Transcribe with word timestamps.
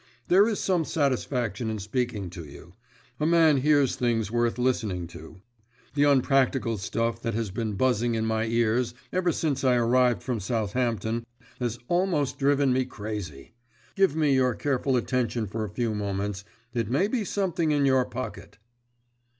There 0.29 0.47
is 0.49 0.59
some 0.59 0.83
satisfaction 0.83 1.69
in 1.69 1.77
speaking 1.77 2.31
to 2.31 2.43
you; 2.43 2.73
a 3.19 3.27
man 3.27 3.57
hears 3.57 3.95
things 3.95 4.31
worth 4.31 4.57
listening 4.57 5.05
to. 5.09 5.43
The 5.93 6.05
unpractical 6.05 6.79
stuff 6.79 7.21
that 7.21 7.35
has 7.35 7.51
been 7.51 7.73
buzzing 7.75 8.15
in 8.15 8.25
my 8.25 8.45
ears 8.47 8.95
ever 9.13 9.31
since 9.31 9.63
I 9.63 9.75
arrived 9.75 10.23
from 10.23 10.39
Southampton 10.39 11.23
has 11.59 11.77
almost 11.87 12.39
driven 12.39 12.73
me 12.73 12.83
crazy. 12.85 13.53
Give 13.93 14.15
me 14.15 14.33
your 14.33 14.55
careful 14.55 14.97
attention 14.97 15.45
for 15.45 15.63
a 15.63 15.69
few 15.69 15.93
moments; 15.93 16.45
it 16.73 16.89
may 16.89 17.07
be 17.07 17.23
something 17.23 17.69
in 17.69 17.85
your 17.85 18.03
pocket." 18.05 18.57